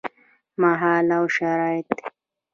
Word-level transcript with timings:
مهال 0.61 1.07
او 1.17 1.23
شرايط: 1.35 1.89